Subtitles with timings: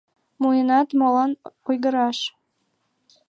[0.41, 1.31] Муынат молан
[1.67, 2.19] ойгыраш!